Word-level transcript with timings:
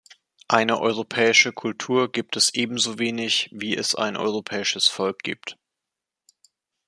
Eine 0.47 0.79
europäische 0.79 1.53
Kultur 1.53 2.11
gibt 2.11 2.35
es 2.35 2.55
ebensowenig, 2.55 3.49
wie 3.53 3.77
es 3.77 3.93
ein 3.93 4.17
europäisches 4.17 4.87
Volk 4.87 5.19
gibt. 5.19 5.59